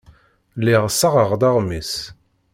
[0.59, 1.93] Lliɣ ssaɣeɣ-d aɣmis.